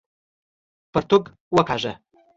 پرتوګ 0.91 1.23
وکاږه! 1.55 1.93